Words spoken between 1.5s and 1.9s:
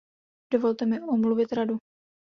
Radu.